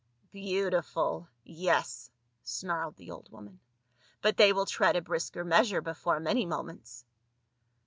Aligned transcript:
"Beautiful— 0.31 1.27
yes," 1.43 2.09
snarled 2.43 2.95
the 2.95 3.11
old 3.11 3.31
woman." 3.31 3.59
But 4.23 4.37
they 4.37 4.51
will 4.51 4.65
tread 4.65 4.95
a 4.95 5.01
brisker 5.03 5.43
measure 5.45 5.79
before 5.79 6.19
many 6.19 6.47
mo 6.47 6.63
ments." 6.63 7.05